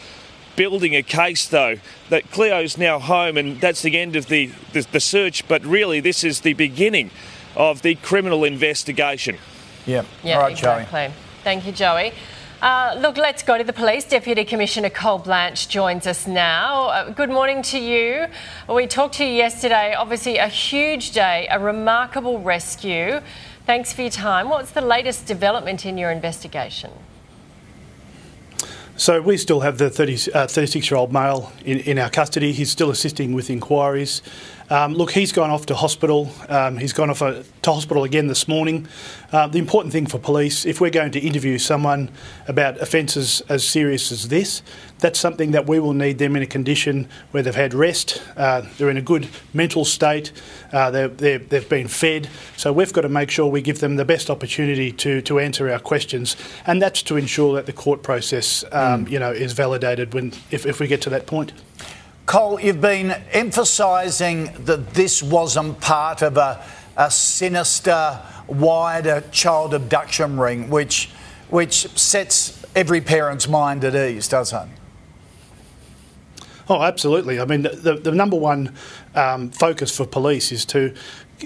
building 0.59 0.93
a 0.93 1.01
case, 1.01 1.47
though, 1.47 1.77
that 2.09 2.29
Cleo's 2.31 2.77
now 2.77 2.99
home 2.99 3.37
and 3.37 3.61
that's 3.61 3.81
the 3.81 3.97
end 3.97 4.17
of 4.17 4.25
the, 4.27 4.51
the, 4.73 4.85
the 4.91 4.99
search, 4.99 5.47
but 5.47 5.63
really 5.63 6.01
this 6.01 6.21
is 6.21 6.41
the 6.41 6.51
beginning 6.51 7.09
of 7.55 7.81
the 7.81 7.95
criminal 7.95 8.43
investigation. 8.43 9.37
Yeah, 9.85 10.03
yeah 10.21 10.35
All 10.35 10.41
right, 10.41 10.51
exactly. 10.51 11.07
Joey. 11.07 11.13
Thank 11.45 11.65
you, 11.65 11.71
Joey. 11.71 12.11
Uh, 12.61 12.97
look, 12.99 13.15
let's 13.15 13.41
go 13.41 13.57
to 13.57 13.63
the 13.63 13.71
police. 13.71 14.03
Deputy 14.03 14.43
Commissioner 14.43 14.89
Col 14.89 15.19
Blanch 15.19 15.69
joins 15.69 16.05
us 16.05 16.27
now. 16.27 16.87
Uh, 16.89 17.09
good 17.11 17.29
morning 17.29 17.61
to 17.61 17.79
you. 17.79 18.25
We 18.67 18.85
talked 18.85 19.15
to 19.15 19.23
you 19.23 19.31
yesterday. 19.31 19.93
Obviously, 19.93 20.39
a 20.39 20.49
huge 20.49 21.11
day, 21.11 21.47
a 21.49 21.57
remarkable 21.57 22.41
rescue. 22.41 23.21
Thanks 23.65 23.93
for 23.93 24.01
your 24.01 24.11
time. 24.11 24.49
What's 24.49 24.71
the 24.71 24.81
latest 24.81 25.25
development 25.25 25.85
in 25.85 25.97
your 25.97 26.11
investigation? 26.11 26.91
So 28.99 29.21
we 29.21 29.37
still 29.37 29.61
have 29.61 29.77
the 29.77 29.89
30, 29.89 30.33
uh, 30.33 30.47
36 30.47 30.91
year 30.91 30.97
old 30.97 31.13
male 31.13 31.53
in, 31.63 31.79
in 31.79 31.97
our 31.97 32.09
custody. 32.09 32.51
He's 32.51 32.69
still 32.69 32.89
assisting 32.89 33.31
with 33.31 33.49
inquiries. 33.49 34.21
Um, 34.71 34.93
look, 34.93 35.11
he's 35.11 35.31
gone 35.31 35.49
off 35.49 35.65
to 35.67 35.75
hospital. 35.75 36.29
Um, 36.47 36.77
he's 36.77 36.93
gone 36.93 37.09
off 37.09 37.23
uh, 37.23 37.41
to 37.63 37.71
hospital 37.73 38.03
again 38.03 38.27
this 38.27 38.47
morning. 38.47 38.87
Uh, 39.31 39.47
the 39.47 39.57
important 39.57 39.91
thing 39.91 40.05
for 40.05 40.19
police, 40.19 40.63
if 40.63 40.79
we're 40.79 40.91
going 40.91 41.11
to 41.11 41.19
interview 41.19 41.57
someone 41.57 42.11
about 42.47 42.79
offences 42.79 43.41
as 43.49 43.67
serious 43.67 44.11
as 44.11 44.27
this, 44.27 44.61
that's 44.99 45.19
something 45.19 45.51
that 45.51 45.65
we 45.65 45.79
will 45.79 45.93
need 45.93 46.19
them 46.19 46.35
in 46.35 46.43
a 46.43 46.45
condition 46.45 47.07
where 47.31 47.41
they've 47.41 47.55
had 47.55 47.73
rest, 47.73 48.21
uh, 48.37 48.61
they're 48.77 48.91
in 48.91 48.97
a 48.97 49.01
good 49.01 49.27
mental 49.53 49.85
state, 49.85 50.31
uh, 50.71 50.91
they're, 50.91 51.07
they're, 51.07 51.39
they've 51.39 51.69
been 51.69 51.87
fed. 51.87 52.29
So 52.55 52.71
we've 52.71 52.93
got 52.93 53.01
to 53.01 53.09
make 53.09 53.31
sure 53.31 53.47
we 53.47 53.61
give 53.61 53.79
them 53.79 53.95
the 53.95 54.05
best 54.05 54.29
opportunity 54.29 54.91
to, 54.91 55.21
to 55.23 55.39
answer 55.39 55.71
our 55.71 55.79
questions, 55.79 56.35
and 56.67 56.79
that's 56.79 57.01
to 57.03 57.17
ensure 57.17 57.55
that 57.55 57.65
the 57.65 57.73
court 57.73 58.03
process, 58.03 58.63
um, 58.71 58.89
Mm. 59.05 59.11
you 59.11 59.19
know, 59.19 59.31
is 59.31 59.53
validated 59.53 60.13
when 60.13 60.33
if, 60.51 60.65
if 60.65 60.79
we 60.79 60.87
get 60.87 61.01
to 61.03 61.09
that 61.11 61.25
point. 61.25 61.53
Col, 62.29 62.61
you've 62.61 62.79
been 62.79 63.09
emphasising 63.31 64.53
that 64.65 64.93
this 64.93 65.23
wasn't 65.23 65.81
part 65.81 66.21
of 66.21 66.37
a, 66.37 66.63
a 66.95 67.09
sinister, 67.09 68.21
wider 68.47 69.23
child 69.31 69.73
abduction 69.73 70.37
ring, 70.37 70.69
which, 70.69 71.09
which 71.49 71.87
sets 71.97 72.63
every 72.75 73.01
parent's 73.01 73.47
mind 73.47 73.83
at 73.83 73.95
ease, 73.95 74.27
doesn't 74.27 74.69
it? 74.69 76.45
Oh, 76.69 76.83
absolutely. 76.83 77.39
I 77.39 77.45
mean, 77.45 77.63
the, 77.63 77.99
the 77.99 78.11
number 78.11 78.37
one 78.37 78.75
um, 79.15 79.49
focus 79.49 79.97
for 79.97 80.05
police 80.05 80.51
is 80.51 80.65
to 80.65 80.93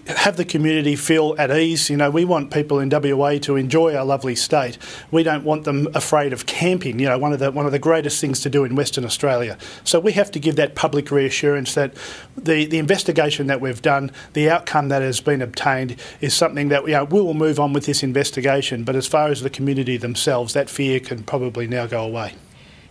have 0.07 0.37
the 0.37 0.45
community 0.45 0.95
feel 0.95 1.35
at 1.37 1.51
ease. 1.51 1.89
You 1.89 1.97
know, 1.97 2.09
we 2.09 2.25
want 2.25 2.51
people 2.51 2.79
in 2.79 2.89
WA 2.89 3.37
to 3.39 3.55
enjoy 3.55 3.95
our 3.95 4.05
lovely 4.05 4.35
state. 4.35 4.77
We 5.11 5.23
don't 5.23 5.43
want 5.43 5.63
them 5.63 5.87
afraid 5.93 6.33
of 6.33 6.45
camping. 6.45 6.99
You 6.99 7.09
know, 7.09 7.17
one 7.17 7.33
of 7.33 7.39
the 7.39 7.51
one 7.51 7.65
of 7.65 7.71
the 7.71 7.79
greatest 7.79 8.19
things 8.19 8.39
to 8.41 8.49
do 8.49 8.63
in 8.63 8.75
Western 8.75 9.05
Australia. 9.05 9.57
So 9.83 9.99
we 9.99 10.13
have 10.13 10.31
to 10.31 10.39
give 10.39 10.55
that 10.55 10.75
public 10.75 11.11
reassurance 11.11 11.73
that 11.75 11.93
the 12.37 12.65
the 12.65 12.77
investigation 12.77 13.47
that 13.47 13.61
we've 13.61 13.81
done, 13.81 14.11
the 14.33 14.49
outcome 14.49 14.89
that 14.89 15.01
has 15.01 15.21
been 15.21 15.41
obtained, 15.41 15.95
is 16.21 16.33
something 16.33 16.69
that 16.69 16.83
you 16.83 16.93
know 16.93 17.05
we 17.05 17.21
will 17.21 17.33
move 17.33 17.59
on 17.59 17.73
with 17.73 17.85
this 17.85 18.03
investigation. 18.03 18.83
But 18.83 18.95
as 18.95 19.07
far 19.07 19.29
as 19.29 19.41
the 19.41 19.49
community 19.49 19.97
themselves, 19.97 20.53
that 20.53 20.69
fear 20.69 20.99
can 20.99 21.23
probably 21.23 21.67
now 21.67 21.87
go 21.87 22.03
away. 22.03 22.33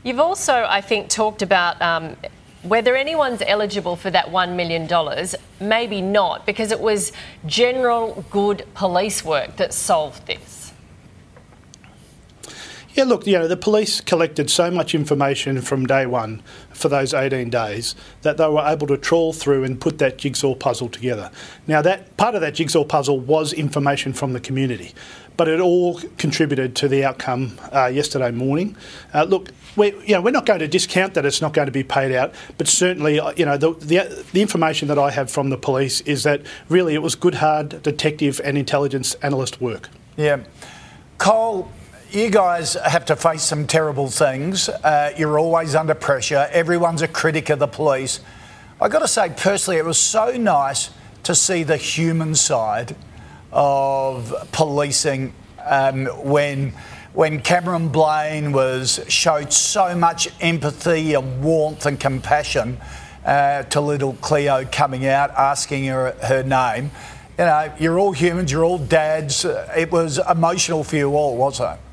You've 0.05 0.19
also, 0.19 0.67
I 0.69 0.81
think, 0.81 1.09
talked 1.09 1.43
about 1.43 1.81
um, 1.81 2.17
whether 2.63 2.95
anyone's 2.95 3.43
eligible 3.47 3.97
for 3.97 4.11
that 4.11 4.27
$1 4.27 4.55
million. 4.55 4.89
Maybe 5.61 6.01
not, 6.01 6.47
because 6.47 6.71
it 6.71 6.81
was 6.81 7.13
general 7.45 8.25
good 8.31 8.65
police 8.75 9.25
work 9.25 9.57
that 9.57 9.75
solved 9.75 10.27
this. 10.27 10.62
Yeah, 12.95 13.05
look, 13.05 13.27
you 13.27 13.39
know, 13.39 13.49
the 13.49 13.57
police 13.57 14.03
collected 14.03 14.51
so 14.51 14.71
much 14.71 14.95
information 14.95 15.63
from 15.63 15.87
day 15.87 16.05
one 16.05 16.43
for 16.71 16.91
those 16.91 17.15
18 17.15 17.49
days 17.49 17.95
that 18.21 18.37
they 18.37 18.47
were 18.47 18.65
able 18.67 18.87
to 18.89 18.99
trawl 18.99 19.33
through 19.33 19.65
and 19.65 19.81
put 19.81 19.97
that 19.99 20.19
jigsaw 20.19 20.55
puzzle 20.55 20.91
together. 20.91 21.31
Now, 21.67 21.81
that 21.81 22.15
part 22.19 22.35
of 22.35 22.43
that 22.43 22.55
jigsaw 22.55 22.85
puzzle 22.85 23.19
was 23.19 23.55
information 23.55 24.13
from 24.13 24.35
the 24.35 24.41
community, 24.41 24.93
but 25.39 25.49
it 25.49 25.59
all 25.59 26.01
contributed 26.19 26.77
to 26.77 26.89
the 26.89 27.03
outcome 27.03 27.59
uh, 27.73 27.87
yesterday 27.87 28.31
morning. 28.31 28.77
Uh, 29.15 29.25
look, 29.25 29.49
we, 29.75 29.93
you 30.07 30.13
know, 30.15 30.21
we're 30.21 30.31
not 30.31 30.45
going 30.45 30.61
to 30.61 30.69
discount 30.69 31.15
that 31.15 31.25
it's 31.25 31.41
not 31.41 31.55
going 31.55 31.67
to 31.67 31.73
be 31.73 31.83
paid 31.83 32.15
out, 32.15 32.35
but 32.59 32.69
certainly, 32.69 33.19
uh, 33.19 33.33
you 33.39 33.47
know, 33.47 33.57
the, 33.57 33.73
the, 33.73 34.27
the 34.33 34.43
information 34.43 34.89
that 34.89 34.99
I 34.99 35.11
have 35.13 35.31
from 35.31 35.49
the 35.49 35.57
police 35.57 36.03
is 36.03 36.25
that 36.25 36.43
really 36.69 36.95
it 36.95 37.01
was 37.01 37.15
good, 37.15 37.37
hard 37.37 37.83
detective 37.83 38.39
and 38.45 38.59
intelligence 38.59 39.15
analyst 39.23 39.63
work. 39.63 39.89
Yeah. 40.19 40.41
Col, 41.17 41.71
you 42.15 42.29
guys 42.29 42.75
have 42.75 43.07
to 43.07 43.17
face 43.17 43.43
some 43.43 43.67
terrible 43.67 44.09
things. 44.09 44.69
Uh, 44.69 45.15
you're 45.17 45.39
always 45.39 45.75
under 45.75 45.95
pressure. 45.95 46.47
Everyone's 46.53 47.01
a 47.01 47.09
critic 47.09 47.49
of 47.49 47.59
the 47.59 47.67
police. 47.67 48.21
i 48.81 48.89
got 48.89 48.99
to 48.99 49.09
say, 49.09 49.33
personally, 49.35 49.79
it 49.79 49.85
was 49.85 49.97
so 49.97 50.37
nice 50.37 50.91
to 51.23 51.35
see 51.35 51.63
the 51.63 51.79
human 51.79 52.35
side 52.35 52.95
of 53.51 54.35
policing 54.53 55.33
um, 55.65 56.07
when 56.25 56.75
when 57.15 57.41
Cameron 57.41 57.89
Blaine 57.89 58.53
was 58.53 59.05
showed 59.07 59.53
so 59.53 59.95
much 59.95 60.29
empathy 60.41 61.13
and 61.13 61.43
warmth 61.45 61.85
and 61.85 62.01
compassion 62.01 62.79
uh, 63.27 63.65
to 63.65 63.83
little 63.83 64.15
Cleo 64.15 64.67
coming 64.73 65.07
out 65.07 65.31
asking 65.31 65.85
her 65.87 66.13
her 66.23 66.43
name. 66.43 66.91
You 67.39 67.45
know, 67.45 67.73
you're 67.79 67.99
all 67.99 68.13
humans, 68.13 68.51
you're 68.51 68.65
all 68.65 68.79
dads. 68.79 69.45
It 69.45 69.93
was 69.93 70.19
emotional 70.19 70.85
for 70.85 70.97
you 70.97 71.15
all, 71.15 71.37
wasn't 71.37 71.79
it? 71.79 71.92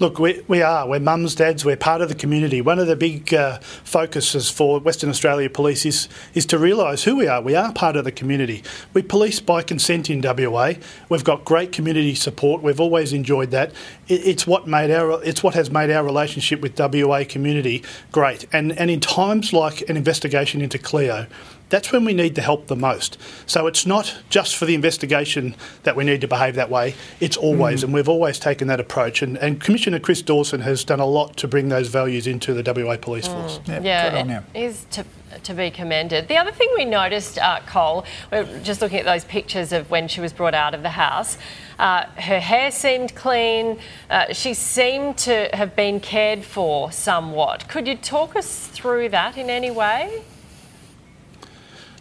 Look, 0.00 0.18
we, 0.18 0.40
we 0.48 0.62
are. 0.62 0.88
We're 0.88 0.98
mums, 0.98 1.34
dads. 1.34 1.62
We're 1.62 1.76
part 1.76 2.00
of 2.00 2.08
the 2.08 2.14
community. 2.14 2.62
One 2.62 2.78
of 2.78 2.86
the 2.86 2.96
big 2.96 3.34
uh, 3.34 3.58
focuses 3.60 4.48
for 4.48 4.80
Western 4.80 5.10
Australia 5.10 5.50
Police 5.50 5.84
is, 5.84 6.08
is 6.32 6.46
to 6.46 6.58
realise 6.58 7.04
who 7.04 7.16
we 7.16 7.28
are. 7.28 7.42
We 7.42 7.54
are 7.54 7.70
part 7.70 7.96
of 7.96 8.06
the 8.06 8.10
community. 8.10 8.62
We 8.94 9.02
police 9.02 9.40
by 9.40 9.62
consent 9.62 10.08
in 10.08 10.22
WA. 10.22 10.72
We've 11.10 11.22
got 11.22 11.44
great 11.44 11.70
community 11.70 12.14
support. 12.14 12.62
We've 12.62 12.80
always 12.80 13.12
enjoyed 13.12 13.50
that. 13.50 13.72
It, 14.10 14.26
it's 14.26 14.46
what 14.46 14.66
made 14.66 14.90
our 14.90 15.22
it's 15.24 15.42
what 15.42 15.54
has 15.54 15.70
made 15.70 15.90
our 15.90 16.04
relationship 16.04 16.60
with 16.60 16.78
WA 16.78 17.24
community 17.28 17.82
great. 18.12 18.46
And 18.52 18.72
and 18.78 18.90
in 18.90 19.00
times 19.00 19.52
like 19.52 19.88
an 19.88 19.96
investigation 19.96 20.60
into 20.60 20.78
Cleo, 20.78 21.26
that's 21.70 21.92
when 21.92 22.04
we 22.04 22.12
need 22.12 22.34
the 22.34 22.42
help 22.42 22.66
the 22.66 22.74
most. 22.76 23.16
So 23.46 23.66
it's 23.68 23.86
not 23.86 24.16
just 24.28 24.56
for 24.56 24.64
the 24.64 24.74
investigation 24.74 25.54
that 25.84 25.94
we 25.94 26.02
need 26.04 26.20
to 26.22 26.26
behave 26.28 26.56
that 26.56 26.68
way, 26.68 26.94
it's 27.20 27.36
always, 27.36 27.80
Mm. 27.80 27.84
and 27.84 27.94
we've 27.94 28.08
always 28.08 28.40
taken 28.40 28.66
that 28.68 28.80
approach. 28.80 29.22
And, 29.22 29.36
and 29.38 29.60
Commissioner 29.60 30.00
Chris 30.00 30.20
Dawson 30.20 30.62
has 30.62 30.82
done 30.82 30.98
a 30.98 31.06
lot 31.06 31.36
to 31.36 31.46
bring 31.46 31.68
those 31.68 31.86
values 31.86 32.26
into 32.26 32.52
the 32.54 32.62
WA 32.64 32.96
Police 32.96 33.28
Force. 33.28 33.60
yeah, 33.68 34.26
it 34.26 34.42
is 34.52 34.84
to, 34.90 35.04
to 35.42 35.54
be 35.54 35.70
commended. 35.70 36.28
The 36.28 36.36
other 36.36 36.52
thing 36.52 36.68
we 36.76 36.84
noticed, 36.84 37.38
uh, 37.38 37.60
Col, 37.66 38.04
we're 38.30 38.60
just 38.60 38.80
looking 38.80 38.98
at 38.98 39.04
those 39.04 39.24
pictures 39.24 39.72
of 39.72 39.90
when 39.90 40.08
she 40.08 40.20
was 40.20 40.32
brought 40.32 40.54
out 40.54 40.74
of 40.74 40.82
the 40.82 40.90
house. 40.90 41.38
Uh, 41.78 42.04
her 42.16 42.40
hair 42.40 42.70
seemed 42.70 43.14
clean. 43.14 43.78
Uh, 44.08 44.32
she 44.32 44.54
seemed 44.54 45.16
to 45.18 45.48
have 45.52 45.74
been 45.76 46.00
cared 46.00 46.44
for 46.44 46.92
somewhat. 46.92 47.68
Could 47.68 47.86
you 47.86 47.96
talk 47.96 48.36
us 48.36 48.66
through 48.68 49.08
that 49.10 49.36
in 49.36 49.50
any 49.50 49.70
way? 49.70 50.22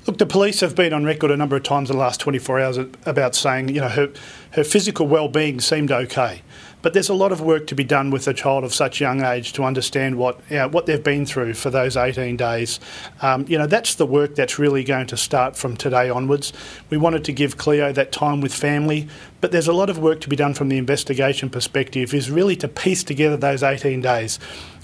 Look, 0.10 0.18
the 0.18 0.26
police 0.26 0.62
have 0.62 0.76
been 0.76 0.92
on 0.92 1.04
record 1.04 1.30
a 1.30 1.38
number 1.38 1.56
of 1.56 1.64
times 1.64 1.90
in 1.92 1.96
the 1.96 2.02
last 2.02 2.20
24 2.20 2.60
hours 2.60 2.78
about 2.78 3.36
saying, 3.36 3.70
you 3.70 3.82
know, 3.82 3.90
her, 3.90 4.12
her 4.52 4.64
physical 4.64 5.08
well-being 5.08 5.60
seemed 5.62 5.92
okay. 5.92 6.42
But 6.82 6.94
there's 6.94 7.10
a 7.10 7.14
lot 7.14 7.32
of 7.32 7.42
work 7.42 7.68
to 7.68 7.76
be 7.76 7.84
done 7.84 8.10
with 8.10 8.28
a 8.28 8.34
child 8.34 8.64
of 8.64 8.74
such 8.74 9.02
young 9.02 9.22
age 9.22 9.52
to 9.54 9.64
understand 9.64 10.18
what 10.18 10.40
you 10.50 10.58
know, 10.58 10.70
what 10.70 10.86
they've 10.86 11.04
been 11.04 11.26
through 11.26 11.56
for 11.56 11.70
those 11.70 11.98
18 11.98 12.38
days. 12.38 12.80
Um, 13.22 13.46
you 13.50 13.58
know, 13.58 13.68
that's 13.68 13.96
the 13.96 14.06
work 14.06 14.36
that's 14.36 14.58
really 14.58 14.84
going 14.84 15.08
to 15.08 15.18
start 15.18 15.58
from 15.58 15.76
today 15.76 16.10
onwards. 16.10 16.54
We 16.90 16.98
wanted 16.98 17.26
to 17.26 17.34
give 17.34 17.58
Cleo 17.58 17.92
that 17.92 18.12
time 18.12 18.40
with 18.40 18.54
family, 18.54 19.10
but 19.42 19.52
there's 19.52 19.68
a 19.68 19.74
lot 19.74 19.90
of 19.90 20.00
work 20.00 20.22
to 20.22 20.30
be 20.30 20.36
done 20.36 20.54
from 20.54 20.70
the 20.70 20.78
investigation 20.78 21.50
perspective. 21.50 22.14
Is 22.14 22.32
really 22.32 22.56
to 22.58 22.68
piece 22.68 23.04
together 23.04 23.36
those 23.36 23.62
18 23.62 24.02
days. 24.02 24.40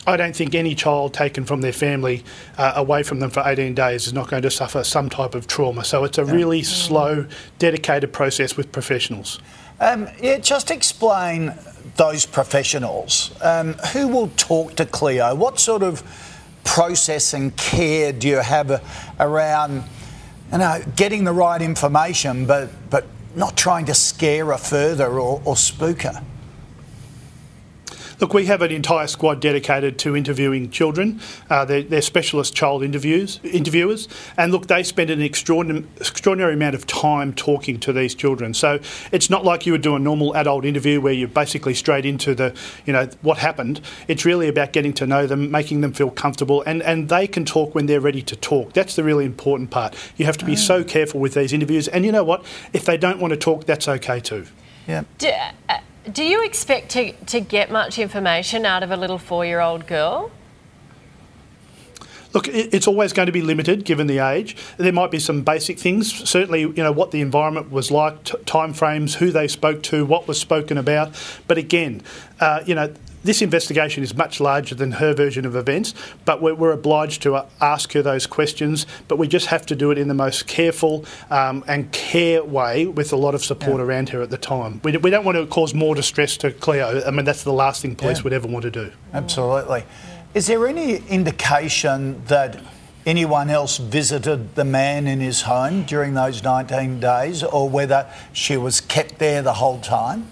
I 0.08 0.18
don't 0.18 0.36
think 0.36 0.54
any 0.54 0.76
child 0.76 1.14
taken 1.16 1.46
from 1.46 1.62
their 1.62 1.74
family 1.74 2.24
uh, 2.58 2.74
away 2.76 3.02
from 3.02 3.20
them 3.20 3.32
for 3.32 3.42
18 3.44 3.74
days 3.74 4.06
is 4.06 4.14
not 4.14 4.30
going 4.30 4.44
to 4.44 4.52
suffer 4.52 4.84
some 4.84 5.10
type 5.10 5.34
of 5.34 5.48
trauma. 5.48 5.84
So 5.84 6.04
it's 6.04 6.20
a 6.20 6.26
really 6.26 6.62
slow, 6.62 7.26
dedicated 7.58 8.14
process 8.14 8.56
with 8.56 8.72
professionals. 8.72 9.40
Um, 9.80 10.08
yeah, 10.22 10.38
just 10.38 10.72
explain 10.72 11.54
those 11.98 12.26
professionals. 12.26 13.32
Um, 13.42 13.74
who 13.94 14.08
will 14.08 14.30
talk 14.38 14.76
to 14.76 14.86
Cleo? 14.86 15.36
What 15.36 15.60
sort 15.60 15.84
of 15.84 16.04
process 16.64 17.34
and 17.34 17.56
care 17.58 18.12
do 18.14 18.28
you 18.28 18.38
have 18.38 18.72
uh, 18.72 18.80
around, 19.20 19.84
you 20.52 20.58
know, 20.58 20.82
getting 20.96 21.24
the 21.26 21.34
right 21.34 21.62
information, 21.62 22.46
but 22.46 22.70
but 22.90 23.06
not 23.36 23.58
trying 23.58 23.86
to 23.86 23.94
scare 23.94 24.46
her 24.46 24.58
further 24.58 25.20
or, 25.20 25.42
or 25.44 25.58
spook 25.58 26.04
her? 26.04 26.24
Look, 28.20 28.34
we 28.34 28.46
have 28.46 28.62
an 28.62 28.72
entire 28.72 29.08
squad 29.08 29.42
dedicated 29.42 30.00
to 30.00 30.16
interviewing 30.16 30.70
children. 30.70 31.20
Uh, 31.50 31.66
they're, 31.66 31.84
they're 31.84 32.02
specialist 32.02 32.56
child 32.56 32.84
interviews, 32.84 33.40
interviewers, 33.44 34.08
and 34.38 34.52
look, 34.52 34.68
they 34.68 34.84
spend 34.84 35.10
an 35.10 35.22
extraordinary, 35.22 35.86
extraordinary 35.98 36.54
amount 36.54 36.76
of 36.76 36.88
time 36.88 37.34
talking 37.34 37.80
to 37.80 37.92
these 37.92 38.16
children. 38.16 38.54
So 38.54 38.80
it's 39.12 39.30
not 39.30 39.44
like 39.44 39.66
you 39.66 39.72
would 39.74 39.82
do 39.82 39.96
a 39.96 40.00
normal 40.00 40.36
adult 40.36 40.66
interview 40.66 41.02
where 41.02 41.14
you're 41.14 41.28
basically 41.28 41.74
straight 41.74 42.06
into 42.06 42.34
the, 42.34 42.56
you 42.86 42.94
know, 42.94 43.10
what 43.22 43.38
happened. 43.38 43.82
It's 44.08 44.26
really 44.26 44.48
about 44.48 44.72
getting 44.72 44.94
to 44.94 45.06
know 45.06 45.28
them, 45.28 45.52
making 45.52 45.82
them 45.82 45.94
feel 45.94 46.10
comfortable, 46.10 46.62
and, 46.64 46.82
and 46.84 47.10
they 47.10 47.28
can 47.28 47.46
talk 47.46 47.76
when 47.76 47.86
they're 47.86 48.02
ready 48.02 48.22
to 48.22 48.36
talk. 48.36 48.74
That's 48.74 48.96
the 48.96 49.04
really 49.04 49.26
important 49.26 49.72
part. 49.72 49.96
You 50.16 50.26
have 50.26 50.38
to 50.38 50.46
be 50.46 50.56
so 50.56 50.84
careful 50.84 51.20
with 51.20 51.34
these 51.34 51.54
interviews, 51.54 51.88
and 51.88 52.06
you 52.06 52.12
know 52.12 52.24
what? 52.24 52.46
If 52.74 52.86
they 52.86 52.98
don't 52.98 53.20
want 53.20 53.32
to 53.32 53.38
talk, 53.38 53.66
that's 53.66 53.88
okay 53.88 54.20
too. 54.20 54.46
Yeah. 54.88 55.04
Do, 55.18 55.32
uh, 55.70 55.80
do 56.12 56.24
you 56.24 56.44
expect 56.46 56.90
to, 56.92 57.12
to 57.12 57.40
get 57.40 57.72
much 57.72 58.00
information 58.00 58.66
out 58.66 58.84
of 58.84 58.92
a 58.92 58.98
little 58.98 59.18
four 59.18 59.46
year 59.46 59.60
old 59.60 59.88
girl? 59.88 60.32
Look, 62.34 62.50
it's 62.50 62.86
always 62.86 63.14
going 63.14 63.28
to 63.28 63.32
be 63.32 63.42
limited 63.42 63.86
given 63.86 64.08
the 64.08 64.20
age. 64.20 64.58
There 64.76 64.92
might 64.92 65.10
be 65.10 65.20
some 65.20 65.44
basic 65.44 65.80
things. 65.80 66.14
Certainly, 66.30 66.62
you 66.62 66.74
know 66.74 66.92
what 66.92 67.12
the 67.12 67.22
environment 67.22 67.72
was 67.72 67.92
like, 67.92 68.26
t- 68.26 68.38
time 68.46 68.74
frames, 68.74 69.16
who 69.16 69.32
they 69.32 69.48
spoke 69.48 69.82
to, 69.84 70.06
what 70.06 70.28
was 70.28 70.38
spoken 70.38 70.78
about. 70.78 71.14
But 71.48 71.58
again, 71.58 72.02
uh, 72.40 72.62
you 72.66 72.76
know. 72.76 72.94
This 73.26 73.42
investigation 73.42 74.04
is 74.04 74.16
much 74.16 74.40
larger 74.40 74.76
than 74.76 74.94
her 74.94 75.14
version 75.14 75.46
of 75.46 75.56
events, 75.56 75.94
but 76.26 76.42
we're, 76.42 76.54
we're 76.54 76.72
obliged 76.72 77.22
to 77.24 77.36
uh, 77.36 77.46
ask 77.60 77.92
her 77.94 78.02
those 78.02 78.28
questions. 78.28 78.86
But 79.08 79.18
we 79.18 79.28
just 79.28 79.48
have 79.48 79.66
to 79.66 79.76
do 79.76 79.92
it 79.92 79.98
in 79.98 80.08
the 80.08 80.14
most 80.14 80.48
careful 80.48 81.06
um, 81.30 81.64
and 81.68 81.92
care 81.92 82.44
way 82.44 82.86
with 82.86 83.12
a 83.12 83.16
lot 83.18 83.34
of 83.36 83.44
support 83.44 83.78
Yeah. 83.78 83.86
around 83.86 84.10
her 84.10 84.22
at 84.22 84.30
the 84.30 84.38
time. 84.38 84.80
We, 84.84 84.96
we 84.98 85.10
don't 85.10 85.26
want 85.26 85.38
to 85.38 85.46
cause 85.48 85.74
more 85.74 85.96
distress 85.96 86.38
to 86.38 86.52
Cleo. 86.52 87.02
I 87.06 87.12
mean, 87.12 87.26
that's 87.26 87.44
the 87.44 87.52
last 87.54 87.82
thing 87.82 87.96
police 87.96 88.18
Yeah. 88.20 88.24
would 88.26 88.34
ever 88.34 88.48
want 88.48 88.64
to 88.64 88.72
do. 88.72 88.92
Absolutely. 89.14 89.84
Is 90.34 90.48
there 90.48 90.68
any 90.68 90.98
indication 91.08 92.24
that 92.26 92.60
anyone 93.06 93.50
else 93.50 93.78
visited 93.78 94.56
the 94.56 94.66
man 94.66 95.08
in 95.08 95.20
his 95.20 95.44
home 95.44 95.84
during 95.84 96.14
those 96.14 96.44
19 96.44 97.00
days 97.00 97.44
or 97.44 97.70
whether 97.70 98.08
she 98.34 98.58
was 98.58 98.82
kept 98.82 99.20
there 99.20 99.42
the 99.42 99.54
whole 99.54 99.80
time? 99.80 100.28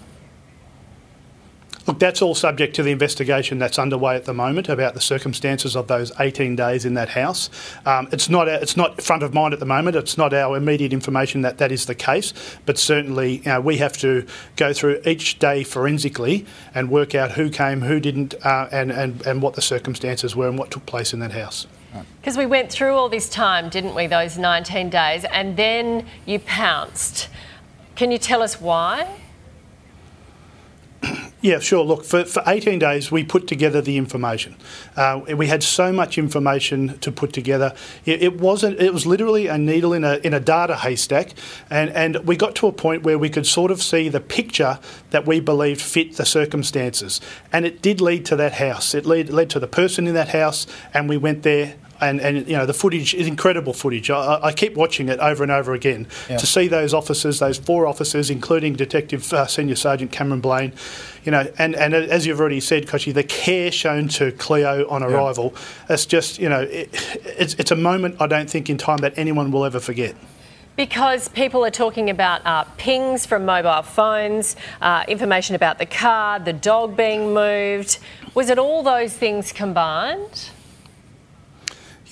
Look, 1.86 1.98
that's 1.98 2.22
all 2.22 2.34
subject 2.34 2.74
to 2.76 2.82
the 2.82 2.90
investigation 2.90 3.58
that's 3.58 3.78
underway 3.78 4.16
at 4.16 4.24
the 4.24 4.32
moment 4.32 4.68
about 4.68 4.94
the 4.94 5.00
circumstances 5.00 5.76
of 5.76 5.86
those 5.86 6.12
18 6.18 6.56
days 6.56 6.84
in 6.84 6.94
that 6.94 7.10
house. 7.10 7.50
Um, 7.84 8.08
it's 8.10 8.30
not 8.30 8.48
it's 8.48 8.76
not 8.76 9.02
front 9.02 9.22
of 9.22 9.34
mind 9.34 9.52
at 9.52 9.60
the 9.60 9.66
moment. 9.66 9.96
It's 9.96 10.16
not 10.16 10.32
our 10.32 10.56
immediate 10.56 10.92
information 10.92 11.42
that 11.42 11.58
that 11.58 11.70
is 11.70 11.86
the 11.86 11.94
case, 11.94 12.32
but 12.64 12.78
certainly 12.78 13.36
you 13.38 13.44
know, 13.44 13.60
we 13.60 13.76
have 13.78 13.96
to 13.98 14.26
go 14.56 14.72
through 14.72 15.02
each 15.04 15.38
day 15.38 15.62
forensically 15.62 16.46
and 16.74 16.90
work 16.90 17.14
out 17.14 17.32
who 17.32 17.50
came, 17.50 17.82
who 17.82 18.00
didn't, 18.00 18.34
uh, 18.44 18.68
and, 18.72 18.90
and 18.90 19.26
and 19.26 19.42
what 19.42 19.54
the 19.54 19.62
circumstances 19.62 20.34
were 20.34 20.48
and 20.48 20.58
what 20.58 20.70
took 20.70 20.86
place 20.86 21.12
in 21.12 21.20
that 21.20 21.32
house. 21.32 21.66
Because 22.20 22.36
we 22.36 22.46
went 22.46 22.72
through 22.72 22.94
all 22.94 23.08
this 23.08 23.28
time, 23.28 23.68
didn't 23.68 23.94
we, 23.94 24.08
those 24.08 24.36
19 24.36 24.90
days, 24.90 25.24
and 25.26 25.56
then 25.56 26.06
you 26.26 26.40
pounced. 26.40 27.28
Can 27.94 28.10
you 28.10 28.18
tell 28.18 28.42
us 28.42 28.60
why? 28.60 29.20
Yeah, 31.44 31.58
sure. 31.58 31.84
Look, 31.84 32.06
for, 32.06 32.24
for 32.24 32.42
18 32.46 32.78
days, 32.78 33.12
we 33.12 33.22
put 33.22 33.46
together 33.46 33.82
the 33.82 33.98
information. 33.98 34.56
Uh, 34.96 35.20
we 35.36 35.46
had 35.46 35.62
so 35.62 35.92
much 35.92 36.16
information 36.16 36.98
to 37.00 37.12
put 37.12 37.34
together. 37.34 37.74
It, 38.06 38.22
it 38.22 38.40
wasn't. 38.40 38.80
It 38.80 38.94
was 38.94 39.04
literally 39.04 39.48
a 39.48 39.58
needle 39.58 39.92
in 39.92 40.04
a 40.04 40.14
in 40.24 40.32
a 40.32 40.40
data 40.40 40.74
haystack, 40.74 41.34
and 41.68 41.90
and 41.90 42.26
we 42.26 42.34
got 42.34 42.54
to 42.54 42.66
a 42.66 42.72
point 42.72 43.02
where 43.02 43.18
we 43.18 43.28
could 43.28 43.46
sort 43.46 43.70
of 43.70 43.82
see 43.82 44.08
the 44.08 44.20
picture 44.20 44.78
that 45.10 45.26
we 45.26 45.38
believed 45.38 45.82
fit 45.82 46.16
the 46.16 46.24
circumstances, 46.24 47.20
and 47.52 47.66
it 47.66 47.82
did 47.82 48.00
lead 48.00 48.24
to 48.24 48.36
that 48.36 48.54
house. 48.54 48.94
It 48.94 49.04
led 49.04 49.28
led 49.28 49.50
to 49.50 49.60
the 49.60 49.68
person 49.68 50.06
in 50.06 50.14
that 50.14 50.30
house, 50.30 50.66
and 50.94 51.10
we 51.10 51.18
went 51.18 51.42
there. 51.42 51.74
And, 52.00 52.20
and 52.20 52.46
you 52.48 52.56
know 52.56 52.66
the 52.66 52.74
footage 52.74 53.14
is 53.14 53.26
incredible 53.26 53.72
footage. 53.72 54.10
I, 54.10 54.16
I- 54.16 54.46
I 54.48 54.52
keep 54.52 54.74
watching 54.74 55.08
it 55.08 55.18
over 55.20 55.42
and 55.42 55.52
over 55.52 55.74
again 55.74 56.06
Yeah. 56.28 56.36
to 56.38 56.46
see 56.46 56.68
those 56.68 56.92
officers, 56.92 57.38
those 57.38 57.56
four 57.58 57.86
officers, 57.86 58.30
including 58.30 58.74
Detective 58.74 59.32
uh, 59.32 59.46
Senior 59.46 59.76
Sergeant 59.76 60.10
Cameron 60.12 60.40
Blaine, 60.40 60.72
you 61.24 61.30
know, 61.32 61.50
and, 61.58 61.74
and 61.76 61.94
as 61.94 62.26
you've 62.26 62.40
already 62.40 62.60
said, 62.60 62.86
Kochie, 62.86 63.14
the 63.14 63.22
care 63.22 63.70
shown 63.72 64.08
to 64.08 64.32
Cleo 64.32 64.86
on 64.88 65.02
arrival, 65.02 65.54
it's 65.88 66.04
just, 66.04 66.38
you 66.38 66.48
know, 66.48 66.62
it, 66.62 66.88
it's, 67.24 67.54
it's 67.54 67.70
a 67.70 67.76
moment 67.76 68.16
I 68.20 68.26
don't 68.26 68.50
think 68.50 68.68
in 68.68 68.76
time 68.76 68.98
that 68.98 69.16
anyone 69.16 69.50
will 69.52 69.64
ever 69.64 69.80
forget. 69.80 70.14
Because 70.76 71.28
people 71.28 71.64
are 71.64 71.70
talking 71.70 72.10
about 72.10 72.44
uh, 72.44 72.64
pings 72.76 73.24
from 73.24 73.46
mobile 73.46 73.82
phones, 73.82 74.56
uh, 74.82 75.04
information 75.06 75.54
about 75.54 75.78
the 75.78 75.86
car, 75.86 76.40
the 76.40 76.52
dog 76.52 76.96
being 76.96 77.32
moved. 77.32 77.98
Was 78.34 78.50
it 78.50 78.58
all 78.58 78.82
those 78.82 79.12
things 79.14 79.52
combined? 79.52 80.50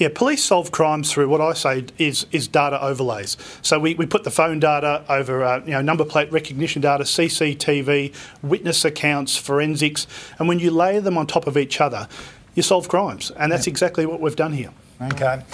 Yeah, 0.03 0.09
police 0.13 0.43
solve 0.43 0.73
crimes 0.73 1.13
through 1.13 1.29
what 1.29 1.41
I 1.41 1.53
say 1.53 1.85
is 1.97 2.27
is 2.33 2.49
data 2.49 2.83
overlays. 2.83 3.37
So 3.63 3.79
we, 3.79 3.95
we 3.95 4.05
put 4.05 4.25
the 4.25 4.33
phone 4.33 4.59
data 4.59 5.05
over, 5.09 5.45
uh, 5.45 5.61
you 5.65 5.71
know, 5.71 5.81
number 5.81 6.05
plate 6.05 6.33
recognition 6.33 6.83
data, 6.83 7.05
CCTV, 7.05 8.13
witness 8.43 8.85
accounts, 8.85 9.37
forensics, 9.37 10.09
and 10.41 10.49
when 10.49 10.59
you 10.59 10.73
layer 10.73 11.01
them 11.01 11.17
on 11.17 11.29
top 11.29 11.47
of 11.47 11.57
each 11.57 11.81
other, 11.81 12.09
you 12.57 12.65
solve 12.65 12.89
crimes, 12.89 13.31
and 13.31 13.53
that's 13.53 13.69
exactly 13.69 14.05
what 14.05 14.21
we've 14.21 14.35
done 14.35 14.53
here. 14.53 14.73
Okay. 15.01 15.45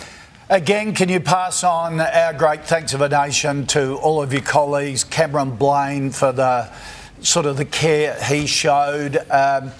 Again, 0.48 0.94
can 0.94 1.10
you 1.10 1.20
pass 1.20 1.62
on 1.62 2.00
our 2.00 2.32
great 2.32 2.64
thanks 2.64 2.94
of 2.94 3.02
a 3.02 3.08
nation 3.10 3.66
to 3.66 3.96
all 3.96 4.22
of 4.22 4.32
your 4.32 4.40
colleagues, 4.40 5.04
Cameron 5.04 5.56
Blaine 5.56 6.10
for 6.10 6.32
the 6.32 6.72
sort 7.20 7.44
of 7.44 7.58
the 7.58 7.66
care 7.66 8.18
he 8.24 8.46
showed. 8.46 9.18
Um, 9.30 9.72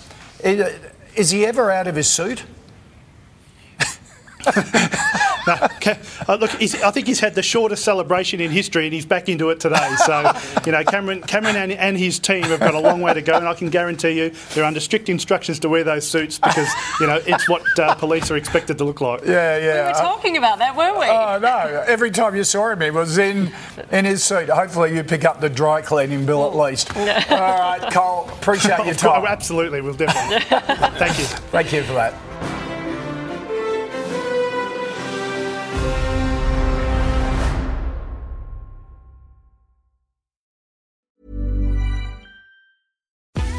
is 0.44 1.30
he 1.30 1.46
ever 1.46 1.70
out 1.70 1.86
of 1.86 1.96
his 1.96 2.10
suit? 2.10 2.44
No, 5.46 5.56
Ca- 5.80 5.96
uh, 6.28 6.34
look, 6.36 6.50
he's, 6.52 6.74
I 6.82 6.90
think 6.90 7.06
he's 7.06 7.20
had 7.20 7.34
the 7.34 7.42
shortest 7.42 7.82
celebration 7.82 8.38
in 8.38 8.50
history, 8.50 8.84
and 8.84 8.92
he's 8.92 9.06
back 9.06 9.30
into 9.30 9.48
it 9.48 9.60
today. 9.60 9.94
So, 10.04 10.30
you 10.66 10.72
know, 10.72 10.84
Cameron, 10.84 11.22
Cameron, 11.22 11.56
and, 11.56 11.72
and 11.72 11.96
his 11.96 12.18
team 12.18 12.42
have 12.44 12.60
got 12.60 12.74
a 12.74 12.78
long 12.78 13.00
way 13.00 13.14
to 13.14 13.22
go, 13.22 13.34
and 13.34 13.48
I 13.48 13.54
can 13.54 13.70
guarantee 13.70 14.10
you 14.10 14.30
they're 14.54 14.64
under 14.66 14.78
strict 14.80 15.08
instructions 15.08 15.58
to 15.60 15.70
wear 15.70 15.84
those 15.84 16.06
suits 16.06 16.38
because 16.38 16.68
you 17.00 17.06
know 17.06 17.18
it's 17.26 17.48
what 17.48 17.62
uh, 17.78 17.94
police 17.94 18.30
are 18.30 18.36
expected 18.36 18.76
to 18.78 18.84
look 18.84 19.00
like. 19.00 19.22
Yeah, 19.24 19.56
yeah. 19.56 19.86
We 19.86 19.92
were 19.92 19.98
talking 19.98 20.36
about 20.36 20.58
that, 20.58 20.76
weren't 20.76 20.98
we? 20.98 21.06
Oh 21.06 21.38
no! 21.40 21.82
Every 21.86 22.10
time 22.10 22.36
you 22.36 22.44
saw 22.44 22.68
him, 22.70 22.82
he 22.82 22.90
was 22.90 23.16
in 23.16 23.50
in 23.90 24.04
his 24.04 24.22
suit. 24.22 24.50
Hopefully, 24.50 24.94
you 24.94 25.02
pick 25.02 25.24
up 25.24 25.40
the 25.40 25.48
dry 25.48 25.80
cleaning 25.80 26.26
bill 26.26 26.46
at 26.46 26.54
least. 26.54 26.94
All 26.96 27.06
right, 27.06 27.88
Col. 27.90 28.28
Appreciate 28.28 28.76
your 28.84 28.90
Of 28.90 29.00
course, 29.00 29.14
time. 29.14 29.24
absolutely, 29.26 29.80
we'll 29.80 29.94
definitely. 29.94 30.40
Thank 30.98 31.18
you. 31.18 31.24
Thank 31.24 31.72
you 31.72 31.82
for 31.84 31.94
that. 31.94 32.12